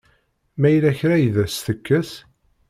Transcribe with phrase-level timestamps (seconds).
[0.59, 2.09] Ma yella kra i d as-tekkes?